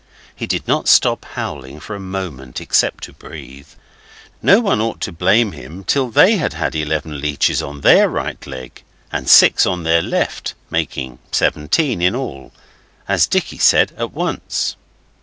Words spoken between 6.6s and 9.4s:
eleven leeches on their right leg and